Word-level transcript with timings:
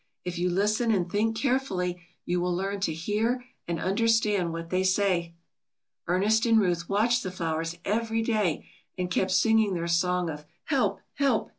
If 0.25 0.39
you 0.39 0.49
listen 0.49 0.89
and 0.89 1.07
think 1.07 1.35
carefully, 1.37 2.01
you 2.25 2.41
will 2.41 2.55
learn 2.55 2.79
to 2.79 2.91
hear 2.91 3.45
and 3.67 3.79
understand 3.79 4.51
what 4.51 4.71
they 4.71 4.83
say." 4.83 5.35
Ernest 6.07 6.43
and 6.47 6.59
Ruth 6.59 6.89
watched 6.89 7.21
the 7.21 7.29
flowers 7.29 7.77
every 7.85 8.23
day 8.23 8.65
and 8.97 9.11
kept 9.11 9.29
singing 9.29 9.75
their 9.75 9.85
song 9.87 10.27
of 10.27 10.45
"Help! 10.63 11.01
help! 11.13 11.49